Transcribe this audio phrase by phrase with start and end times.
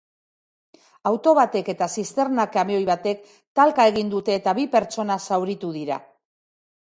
[1.09, 3.21] Auto batek eta zisterna-kamioi batek
[3.59, 5.99] talka egin dute eta bi pertsona zauritu dira.